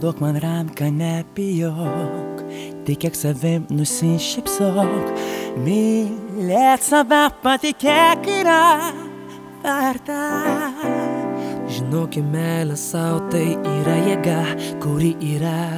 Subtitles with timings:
[0.00, 2.38] Paduok man ranką, nepijok,
[2.88, 5.10] tikėk savim nusišypsok,
[5.60, 8.96] mylėt save patikėk yra
[9.60, 10.22] verta.
[11.68, 14.40] Žinokime, meilė savo tai yra jėga,
[14.80, 15.68] kuri yra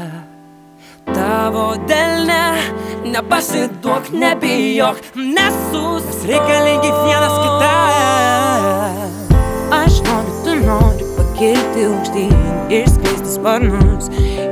[1.10, 2.62] tavo delne.
[3.02, 6.06] Nepasiduok, nebijok, nesus.
[6.30, 9.18] Reikalingi vienas kitam.
[9.82, 12.38] Aš noriu, tu nori pakilti aukštyn,
[12.70, 14.10] išskleisti sparnus,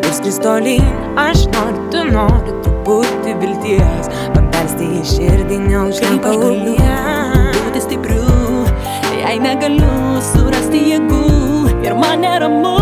[0.08, 0.86] išskristi tolyn.
[1.20, 7.58] Aš noriu, tu nori truputį vilties, pabelsti į širdį, neužtenka ugnies.
[7.60, 8.64] Būti stipriu,
[9.20, 11.22] jei negaliu surasti jėgų
[11.84, 12.74] ir man neramu.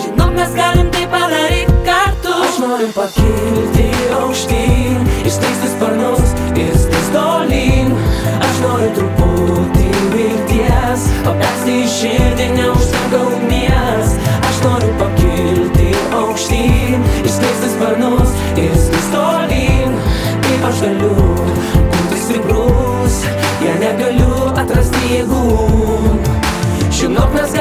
[0.00, 2.34] Žinok, mes galim tai padaryti kartu.
[2.48, 3.88] Aš noriu pakilti
[4.20, 7.96] aukštyn, išskleisti sparnus ir skristi tolyn.
[8.40, 9.09] Aš noriu truputį
[11.20, 14.16] vilties, pabelsti į širdį, neužtenka ugnies.
[14.48, 19.96] Aš noriu pakilti aukštyn, išskleisti sparnus ir skristi tolyn.
[20.42, 21.10] Kaip aš galiu
[21.90, 23.24] būti stiprus,
[23.62, 25.44] jei negaliu atrasti jėgų.
[26.90, 27.59] Žinok, mes galim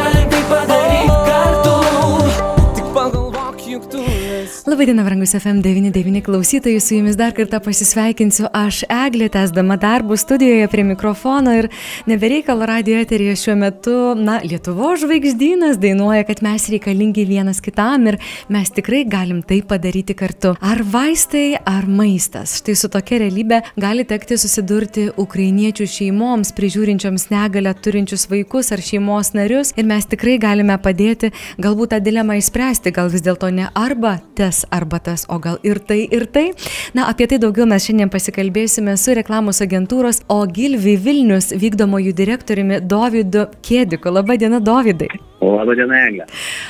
[4.79, 10.85] Labadiena, brangus FM99 klausytojai, su jumis dar kartą pasisveikinsiu aš Eglė, tęsdama darbų studijoje prie
[10.87, 11.65] mikrofono ir
[12.07, 18.19] nebereikalo radio eterija šiuo metu, na, Lietuvo žvaigždynas dainuoja, kad mes reikalingi vienas kitam ir
[18.47, 20.53] mes tikrai galim tai padaryti kartu.
[20.63, 22.55] Ar vaistai, ar maistas.
[22.61, 29.35] Štai su tokia realybė gali tekti susidurti ukrainiečių šeimoms, prižiūrinčioms negalę turinčius vaikus ar šeimos
[29.35, 34.21] narius ir mes tikrai galime padėti galbūt tą dilemą išspręsti, gal vis dėlto ne arba
[34.39, 36.49] tas arba tas, o gal ir tai ir tai.
[36.93, 43.49] Na, apie tai daugiau mes šiandien pasikalbėsime su reklamos agentūros Ogilvi Vilnius vykdomojų direktoriumi Dovydu
[43.65, 44.13] Kėdiku.
[44.19, 45.28] Labadiena, Dovydai.
[45.39, 46.25] Labą dieną, Eglė.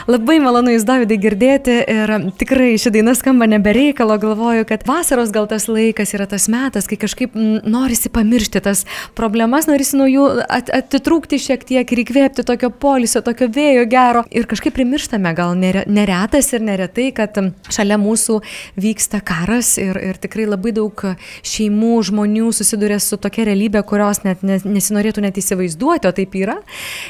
[0.05, 5.47] Labai malonu Jūs, Dovydai, girdėti ir tikrai ši daina skamba nebereikalo, galvoju, kad vasaros gal
[5.49, 8.83] tas laikas yra tas metas, kai kažkaip mm, norisi pamiršti tas
[9.17, 14.21] problemas, norisi nuo jų at atitrūkti šiek tiek ir įkvėpti tokio polisio, tokio vėjo gero
[14.29, 17.41] ir kažkaip primirštame gal nere neretas ir neretai, kad
[17.73, 18.37] šalia mūsų
[18.77, 21.05] vyksta karas ir, ir tikrai labai daug
[21.41, 26.59] šeimų, žmonių susiduria su tokia realybė, kurios net nes, nesinorėtų net įsivaizduoti, o taip yra.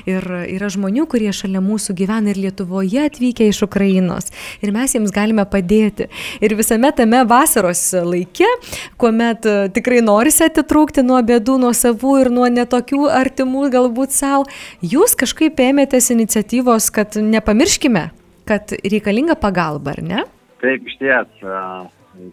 [0.07, 0.23] Ir
[0.55, 4.29] yra žmonių, kurie šalia mūsų gyvena ir Lietuvoje atvykę iš Ukrainos.
[4.61, 6.05] Ir mes jiems galime padėti.
[6.45, 8.45] Ir visame tame vasaros laike,
[9.01, 14.45] kuomet e, tikrai norisi atitrūkti nuo bėdų, nuo savų ir nuo netokių artimų galbūt savo,
[14.85, 18.09] jūs kažkaip ėmėtės iniciatyvos, kad nepamirškime,
[18.49, 20.27] kad reikalinga pagalba, ar ne?
[20.59, 21.47] Taip, iš ties,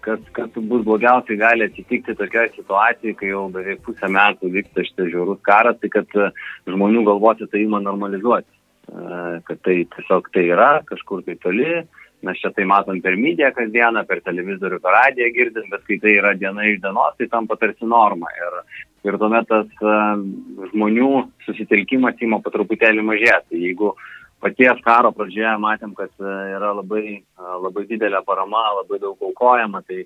[0.02, 5.10] kas, kas bus blogiausiai gali atsitikti tokioje situacijoje, kai jau beveik pusę metų vyksta šitas
[5.12, 6.18] žiaurus karas, tai kad
[6.66, 8.50] žmonių galvoti tai ima normalizuoti.
[8.86, 11.82] Kad tai tiesiog tai yra, kažkur tai toli,
[12.26, 16.16] mes čia tai matom per mediją kasdieną, per televizorių, per radiją girdim, bet kai tai
[16.20, 18.30] yra diena iš dienos, tai tampa tarsi norma.
[18.38, 18.60] Ir,
[19.06, 19.66] ir tuomet tas
[20.72, 21.10] žmonių
[21.46, 23.62] susitelkimas įma po truputėlį mažėti.
[23.66, 23.92] Jeigu
[24.42, 30.04] paties karo pradžioje matėm, kad yra labai, labai didelė parama, labai daug aukojama, tai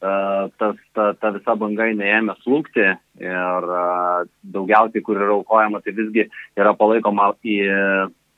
[0.00, 2.84] tas, ta, ta visa banga neėmė slūkti
[3.24, 3.70] ir
[4.54, 6.28] daugiausiai, kur yra aukojama, tai visgi
[6.58, 7.58] yra palaikoma į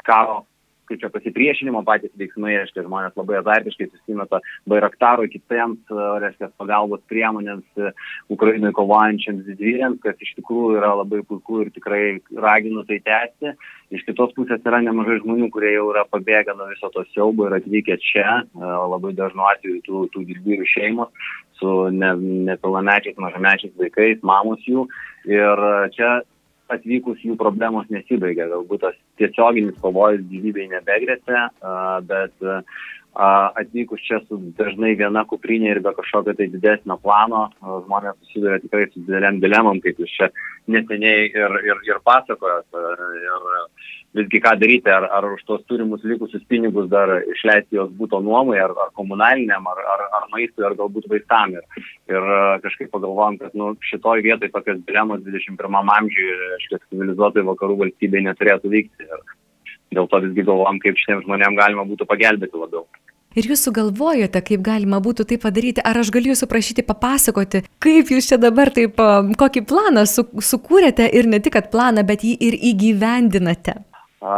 [0.06, 0.44] karo
[0.90, 4.40] kaip čia pasipriešinimo patys veiksmai, reiškia, žmonės labai azartiškai susimeta
[4.70, 5.80] bairaktarui kitiems,
[6.24, 7.92] reiškia, pagalbos priemonėms
[8.34, 12.02] Ukrainoje kovojančiams didvyriams, kas iš tikrųjų yra labai puiku ir tikrai
[12.34, 13.54] raginu tai tęsti.
[13.94, 17.56] Iš kitos pusės yra nemažai žmonių, kurie jau yra pabėgę nuo viso to siaubo ir
[17.58, 21.30] atvykę čia, labai dažnu atveju tų, tų didvyrių šeimos
[21.60, 22.14] su ne,
[22.50, 24.86] nepilnamečiais, mažamečiais vaikais, mamos jų.
[25.28, 25.64] Ir
[25.96, 26.20] čia
[26.74, 28.48] atvykus jų problemos nesibaigia.
[28.52, 31.48] Galbūt tas tiesioginis pavojus gyvybei nebegrėsia,
[32.08, 32.48] bet
[33.14, 38.86] atvykus čia su dažnai viena kuprinė ir be kažkokio tai didesnio plano, žmonės susiduria tikrai
[38.90, 40.30] su dideliam dilemam, kaip jūs čia
[40.70, 42.68] neseniai ir, ir, ir pasakojot.
[42.70, 43.48] Ir
[44.14, 48.58] visgi ką daryti, ar, ar už tos turimus likusius pinigus dar išleisti jos būto nuomai,
[48.62, 51.54] ar, ar komunaliniam, ar, ar, ar maistui, ar galbūt vaistam.
[51.58, 52.30] Ir, ir
[52.64, 58.74] kažkaip pagalvojom, kad nu, šitoj vietoj tokios dilemos 21 amžiuje, reiškia, civilizuotojai vakarų valstybėje neturėtų
[58.74, 59.06] vykti.
[59.06, 59.22] Ir
[59.94, 62.86] dėl to visgi galvojom, kaip šitiems žmonėms galima būtų pagelbėti labiau.
[63.38, 65.82] Ir jūs sugalvojote, kaip galima būtų tai padaryti.
[65.86, 68.98] Ar aš galiu jūsų prašyti papasakoti, kaip jūs čia dabar taip,
[69.38, 73.76] kokį planą su, sukūrėte ir ne tik planą, bet jį ir įgyvendinate?
[74.20, 74.34] A,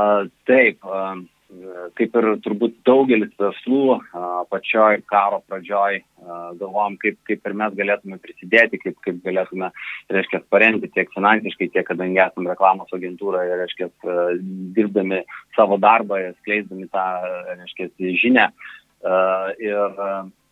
[0.46, 1.14] taip, a,
[1.98, 3.98] kaip ir turbūt daugelis verslų
[4.52, 6.00] pačioj karo pradžioj
[6.60, 9.70] galvom, kaip, kaip ir mes galėtume prisidėti, kaip, kaip galėtume,
[10.12, 13.90] reiškia, paremti tiek finansiškai, tiek kadangi esame reklamos agentūra ir, reiškia,
[14.76, 15.22] dirbdami
[15.56, 17.06] savo darbą, skleisdami tą,
[17.62, 17.90] reiškia,
[18.22, 18.48] žinę.
[19.62, 20.02] Ir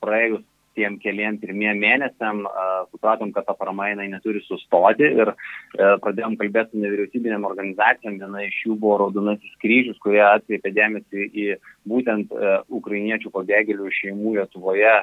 [0.02, 0.42] praėjus
[0.81, 2.43] tiem keliem pirmiem mėnesiam
[2.91, 8.17] supratom, kad ta parama jinai neturi sustoti ir uh, pradėjom kalbėti su nevyriausybinėm organizacijom.
[8.23, 11.47] Viena iš jų buvo Raudonasis kryžius, kurie atkreipė dėmesį į
[11.91, 14.97] būtent uh, ukrainiečių pabėgėlių šeimų Lietuvoje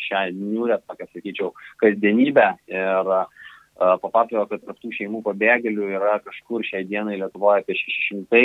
[0.00, 1.50] šią niūrę, tokią sakyčiau,
[1.82, 2.46] kasdienybę.
[2.72, 3.10] Ir
[3.74, 8.42] papasakojo, kad tarp tų šeimų pabėgėlių yra kažkur šiai dienai Lietuvoje apie 600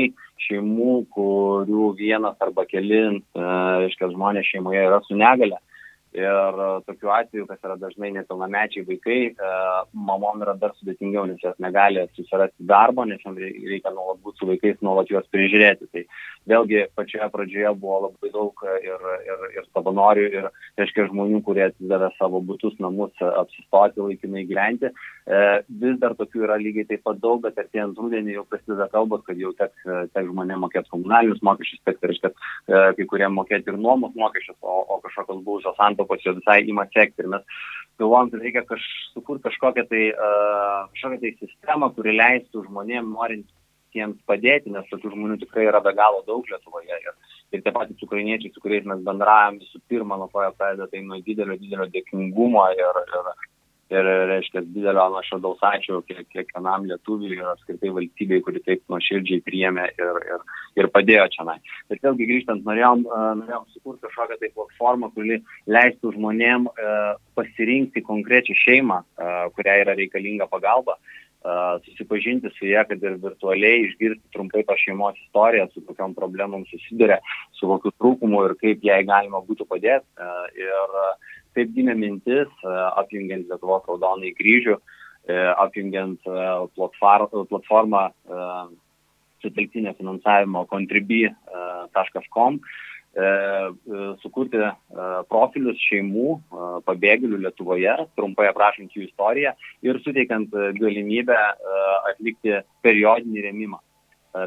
[0.48, 5.60] šeimų, kurių vienas arba keli, reiškia, žmonės šeimoje yra su negale.
[6.13, 9.50] Ir e, tokiu atveju, kas yra dažnai nepilnamečiai vaikai, e,
[9.94, 14.50] mamom yra dar sudėtingiau, nes jos negali susirasti darbo, nes jiems reikia nuolat būti su
[14.50, 15.85] vaikais, nuolat juos prižiūrėti.
[15.94, 16.03] Tai
[16.50, 20.47] vėlgi pačioje pradžioje buvo labai daug ir, ir, ir savanorių, ir,
[20.81, 24.89] reiškia, žmonių, kurie atidavė savo būtus namus apsistoti laikinai gyventi.
[24.89, 25.44] E,
[25.83, 29.38] vis dar tokių yra lygiai taip pat daug, bet artėjant rudenį jau prasideda kalbos, kad
[29.38, 32.33] jau teks, teks žmonėms mokėti komunalinius mokesčius, teks, reiškia,
[32.97, 36.85] kai kuriem mokėti ir nuomos mokesčius, o, o kažkokios buvusios ant santokos jo visai ima
[36.93, 37.21] sekti.
[37.23, 37.41] Ir mes
[37.99, 38.81] galvojam, kad reikia kaž,
[39.13, 45.39] sukurti kažkokią tai, uh, kažkokią tai sistemą, kuri leistų žmonėm norintiems padėti, nes tokių žmonių
[45.43, 46.95] tikrai yra be galo daug Lietuvoje.
[47.03, 47.13] Ir,
[47.51, 51.03] ir tie patys ukrainiečiai, su kuriais mes bendravom visų pirma, nuo ko jie pradeda, tai
[51.03, 53.33] nuo didelio, didelio dėkingumo ir, ir,
[53.94, 59.88] ir, reiškia, didelio nuoširdaus ačiū kiek, kiekvienam lietuviui ir apskritai valstybei, kuri taip nuoširdžiai priėmė
[59.97, 60.44] ir, ir,
[60.81, 61.47] ir padėjo čia.
[61.91, 63.06] Bet vėlgi grįžtant, norėjom,
[63.44, 65.39] norėjom sukurti kažkokią tai platformą, kuri
[65.69, 66.69] leistų žmonėm
[67.39, 69.01] pasirinkti konkrečią šeimą,
[69.56, 71.00] kuriai yra reikalinga pagalba
[71.85, 77.19] susipažinti su ją, kad ir virtualiai išgirsti trumpai to šeimos istoriją, su kokiam problemom susiduria,
[77.56, 80.06] su kokiu trūkumu ir kaip jai galima būtų padėti.
[80.59, 80.97] Ir
[81.59, 84.79] taip gimė mintis, apjungiant Lietuvos raudonai kryžių,
[85.59, 86.23] apjungiant
[86.79, 88.03] platformą
[89.44, 92.61] sutelktinio finansavimo contribui.com
[93.15, 94.67] E, e, sukurti e,
[95.31, 96.35] profilius šeimų
[96.85, 101.38] pabėgėlių Lietuvoje, trumpai aprašant jų istoriją ir suteikiant galimybę
[102.11, 103.81] atlikti periodinį remimą.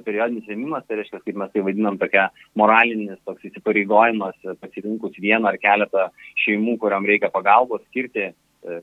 [0.06, 5.58] Periodinis remimas, tai reiškia, kaip mes tai vadinam, tokia moralinis toks įsipareigojimas pasirinkus vieną ar
[5.62, 6.08] keletą
[6.44, 8.31] šeimų, kuriam reikia pagalbos, skirti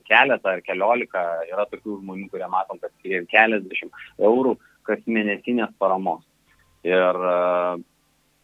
[0.08, 4.58] keletą ar keliolika, yra tokių žmonių, kurie matom, kad skiria keliasdešimt eurų
[4.88, 6.24] kas mėnesinės paramos.
[6.84, 7.16] Ir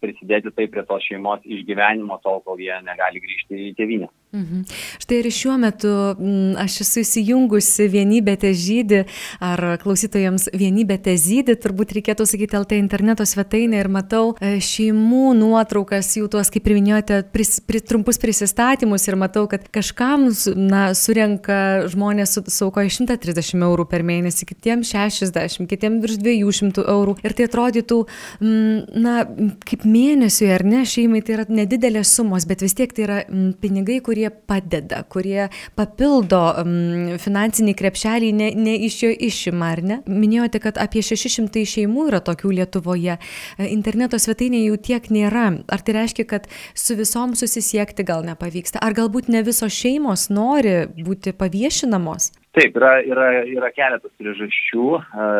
[0.05, 4.11] prisidėti taip prie tos šeimos išgyvenimo tol, kol jie negali grįžti į tėvynę.
[4.35, 4.65] Mhm.
[4.99, 9.05] Štai ir šiuo metu mm, aš esu įsijungusi vienybė te žydį,
[9.41, 15.31] ar klausytojams vienybė te žydį, turbūt reikėtų sakyti LT interneto svetainę ir matau e, šeimų
[15.39, 20.27] nuotraukas, jų tuos, kaip ir minėjote, pris, pri, trumpus prisistatymus ir matau, kad kažkam
[20.59, 27.17] na, surenka žmonės su, saukoja 130 eurų per mėnesį, kitiems 60, kitiems virš 200 eurų
[27.23, 28.03] ir tai atrodytų,
[28.43, 29.17] mm, na,
[29.65, 33.49] kaip mėnesiui ar ne, šeimai tai yra nedidelės sumos, bet vis tiek tai yra m,
[33.63, 39.83] pinigai, kurie kurie padeda, kurie papildo um, finansinį krepšelį, ne, ne iš jo išima, ar
[39.85, 39.99] ne?
[40.09, 43.19] Minėjote, kad apie 600 šeimų yra tokių Lietuvoje.
[43.19, 45.51] E, interneto svetainėje jų tiek nėra.
[45.69, 48.81] Ar tai reiškia, kad su visom susisiekti gal nepavyksta?
[48.81, 52.33] Ar galbūt ne visos šeimos nori būti paviešinamos?
[52.57, 54.89] Taip, yra, yra, yra keletas priežasčių.
[54.97, 55.31] E,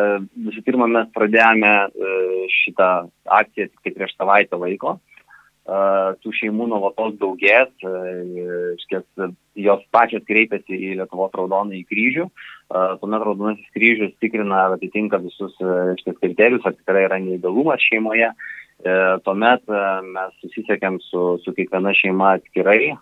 [0.51, 2.15] visų pirma, mes pradėjome e,
[2.61, 2.91] šitą
[3.41, 4.99] akciją tik tai prieš savaitę laiko
[5.67, 9.03] tų šeimų nuolatos daugės, iškės,
[9.59, 12.27] jos pačios kreipiasi į Lietuvos raudonąjį kryžių,
[13.01, 18.31] tuomet raudonasis kryžius tikrina atitinka visus iškės kriterijus, ar tikrai yra neįgalumas šeimoje.
[19.25, 19.63] Tuomet
[20.05, 22.93] mes susisiekėm su, su kiekviena šeima atskirai,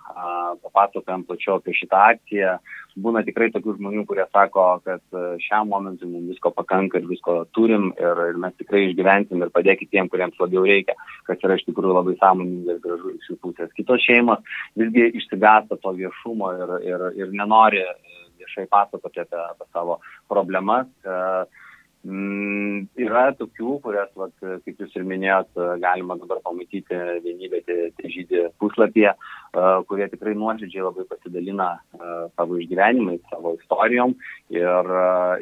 [0.64, 2.54] papasakojam plačiau apie šitą akciją,
[2.96, 7.42] būna tikrai tokių žmonių, kurie sako, kad e, šiam momentui mums visko pakanka ir visko
[7.56, 10.96] turim ir, ir mes tikrai išgyvensim ir padėkit tiem, kuriems labiau reikia,
[11.28, 13.74] kas yra iš tikrųjų labai sąmoningai ir gražu iš jų pusės.
[13.76, 17.84] Kitos šeimos visgi išsigąsta to viešumo ir, ir, ir nenori
[18.40, 20.00] viešai pasakoti apie, apie savo
[20.32, 20.88] problemas.
[21.04, 21.44] Uh,
[22.06, 25.50] yra tokių, kurias, vat, kaip jūs ir minėjot,
[25.82, 27.62] galima dabar pamatyti vienybė
[27.98, 29.16] žydį puslapyje,
[29.90, 31.70] kurie tikrai nuoširdžiai labai pasidalina
[32.36, 34.14] savo išgyvenimais, savo istorijom
[34.54, 34.92] ir,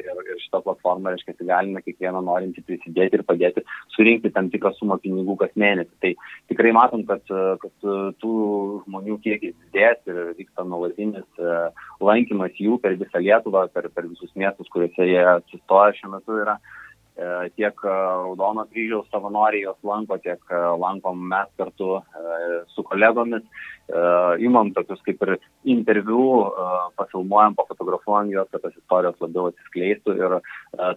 [0.00, 3.64] ir, ir šitą platformą, reiškia, galime kiekvieną norintį prisidėti ir padėti
[3.96, 5.92] surinkti tam tikrą sumą pinigų kas mėnesį.
[6.00, 6.14] Tai
[6.52, 7.28] tikrai matom, kad,
[7.60, 7.88] kad
[8.22, 8.34] tų
[8.86, 11.28] žmonių kiekis didės ir vyksta nuolatinis
[12.00, 16.53] lankymas jų per visą Lietuvą, per, per visus miestus, kuriuose jie atsistoja šiuo metu yra
[17.54, 20.40] tiek Raudono kryžiaus savanoriai jos lanko, tiek
[20.82, 22.00] lankom mes kartu
[22.74, 23.44] su kolegomis.
[24.42, 25.36] Imam tokius kaip ir
[25.76, 26.50] interviu,
[26.98, 30.38] pafilmuojam, pafotografuojam juos, kad tas istorijos labiau atsiskleistų ir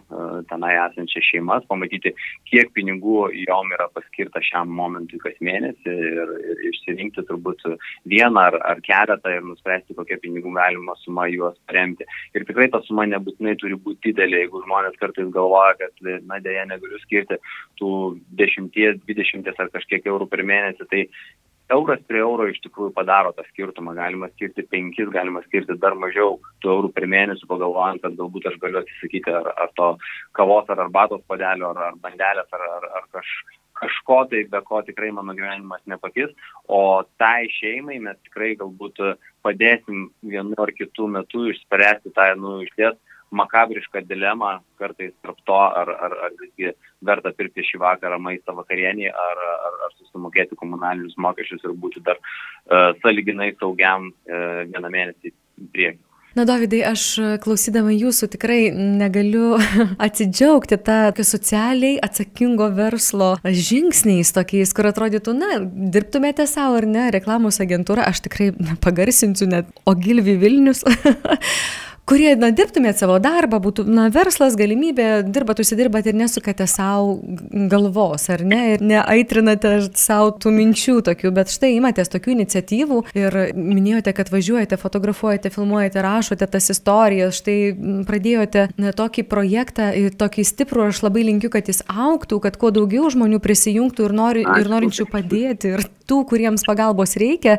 [0.50, 2.12] tenai esančias šeimas, pamatyti,
[2.50, 7.64] kiek pinigų jom yra paskirta šiam momentui kas mėnesį ir, ir išsirinkti turbūt
[8.10, 12.06] vieną ar, ar keletą ir nuspręsti, kokia pinigų galima suma juos paremti.
[12.36, 16.66] Ir tikrai ta suma nebūtinai turi būti didelė, jeigu žmonės kartais galvoja, kad, na, dėja,
[16.68, 17.40] negaliu skirti
[17.80, 17.92] tų
[18.40, 18.72] 10,
[19.06, 21.06] 20 ar kažkiek eurų per mėnesį, tai
[21.72, 23.94] euras prie euro iš tikrųjų padaro tą skirtumą.
[23.98, 28.58] Galima skirti penkis, galima skirti dar mažiau tų eurų per mėnesį, pagalvojant, kad galbūt aš
[28.62, 29.92] galiu atsisakyti ar, ar to
[30.38, 33.34] kavos ar arbatos padelio, ar, ar bandelės, ar, ar, ar kaž,
[33.78, 36.32] kažko tai, be ko tikrai mano gyvenimas nepakis.
[36.66, 39.04] O tai šeimai mes tikrai galbūt
[39.44, 42.96] padėsim vienu ar kitu metu išspręsti tą, nu, išties
[43.30, 46.72] makabrišką dilemą kartais tarp to, ar, ar, ar visgi
[47.04, 52.20] verta pirkti šį vakarą maistą vakarienį, ar, ar, ar susimokėti komunalinius mokesčius ir būti dar
[52.20, 55.34] uh, saliginai saugiam uh, vieną mėnesį
[55.74, 56.04] priekį.
[56.36, 57.02] Na, Dovydai, aš
[57.42, 59.56] klausydama jūsų tikrai negaliu
[60.06, 67.58] atsidžiaugti tą socialiai atsakingo verslo žingsniais tokiais, kur atrodytų, na, dirbtumėte savo ar ne, reklamos
[67.64, 70.84] agentūra, aš tikrai na, pagarsinsiu net Ogilvi Vilnius.
[72.08, 77.18] kurie, na, dirbtumėt savo darbą, būtų, na, verslas, galimybė, dirbat, užsidirbat ir nesukate savo
[77.70, 83.38] galvos, ar ne, ir neaitrinate savo tų minčių tokių, bet štai imatės tokių iniciatyvų ir
[83.56, 87.58] minėjote, kad važiuojate, fotografuojate, filmuojate, rašote tas istorijas, štai
[88.08, 93.12] pradėjote na, tokį projektą, tokį stiprų, aš labai linkiu, kad jis auktų, kad kuo daugiau
[93.12, 97.58] žmonių prisijungtų ir, nori, ir norinčių padėti, ir tų, kuriems pagalbos reikia.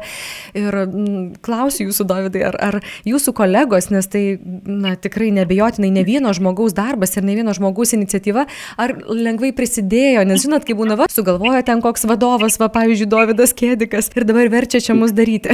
[0.57, 6.03] Ir m, klausiu jūsų, Dovydai, ar, ar jūsų kolegos, nes tai na, tikrai nebejotinai ne
[6.07, 8.45] vieno žmogaus darbas ir ne vieno žmogaus iniciatyva,
[8.79, 13.55] ar lengvai prisidėjo, nes žinot, kaip būna, va, sugalvojo ten koks vadovas, va, pavyzdžiui, Davidas
[13.57, 15.53] Kėdikas ir dabar verčia čia mus daryti.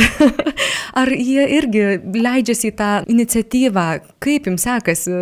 [1.01, 3.87] ar jie irgi leidžiasi į tą iniciatyvą,
[4.23, 5.13] kaip jums sekasi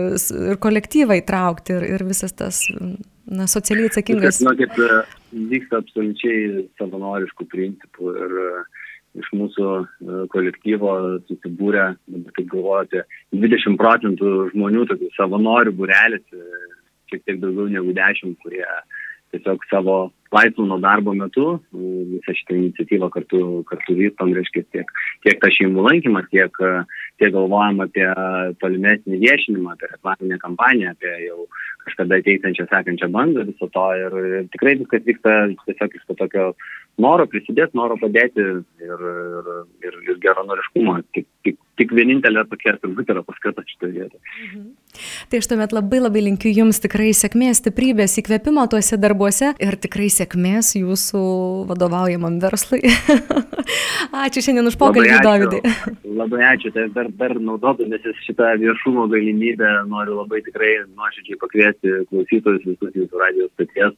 [0.52, 4.42] ir kolektyvą įtraukti ir, ir visas tas na, socialiai atsakingas.
[4.44, 4.80] Žinokit,
[5.52, 8.82] vyksta absoliučiai savanoriškų principų ir uh,
[9.20, 9.86] iš mūsų e,
[10.34, 10.94] kolektyvo
[11.28, 13.04] susibūrę, dabar kaip galvojate,
[13.36, 16.44] 20 procentų žmonių, tokių savanorių būrelis, e,
[17.12, 18.66] šiek tiek daugiau negu 10, kurie
[19.34, 19.98] tiesiog savo
[20.34, 24.94] laisvų nuo darbo metu visą šitą iniciatyvą kartu, kartu vystom, reiškia tiek,
[25.26, 26.58] tiek tą šeimų lankymą, tiek,
[27.22, 28.08] tiek galvojam apie
[28.64, 31.48] tolimesnį viešinimą, apie reklaminę kampaniją, apie jau
[31.84, 35.36] kažkada ateisančią sekančią bangą viso to ir, ir tikrai viskas vyksta
[35.66, 36.46] tiesiog iš to tokio
[37.02, 39.52] noro prisidėti, noro padėti ir, ir,
[39.84, 41.00] ir, ir geronoriškumo.
[41.16, 44.22] Tik, tik, tik vienintelė tokia turbūt yra paskata šitoje vietoje.
[44.46, 44.68] Mhm.
[45.32, 50.12] Tai aš tuomet labai labai linkiu Jums tikrai sėkmės, stiprybės, įkvėpimo tuose darbuose ir tikrai
[50.14, 50.23] sėkmės
[50.80, 51.22] Jūsų
[51.70, 52.82] vadovaujamam verslui.
[54.26, 55.62] ačiū šiandien už pokalbį, Dovydai.
[56.22, 62.64] labai ačiū, tai dar, dar naudodamasis šitą viešumo galimybę noriu labai tikrai nuoširdžiai pakviesti klausytojus
[62.68, 63.94] visus Jūsų radijos stoties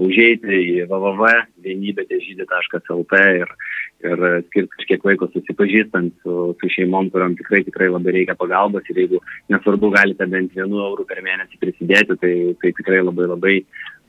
[0.00, 3.48] užeiti į www.vienybėtežydė.lt ir,
[4.10, 4.18] ir
[4.48, 9.18] skirti kažkiek laiko susipažįstant su, su šeimom, kuriam tikrai tikrai labai reikia pagalbos ir jeigu
[9.52, 13.56] nesvarbu galite be bent vienu eurų per mėnesį prisidėti, tai, tai tikrai labai labai